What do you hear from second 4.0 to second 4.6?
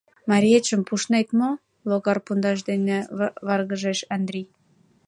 Андрий.